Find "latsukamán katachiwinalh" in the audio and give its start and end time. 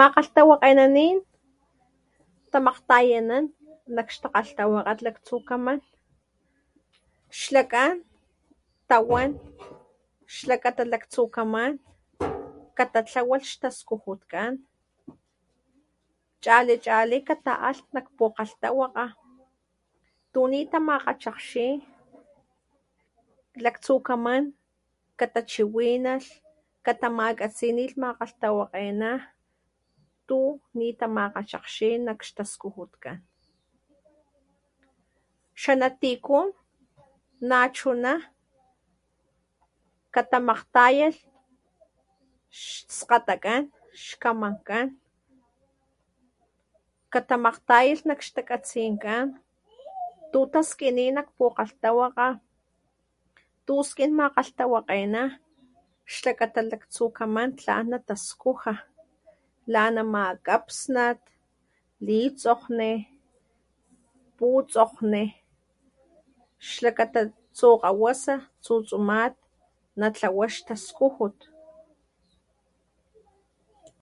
23.64-26.28